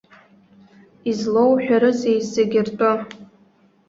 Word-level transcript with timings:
Излоуҳәарызеи 1.09 2.19
зегьы 2.33 2.61
ртәы! 2.67 2.91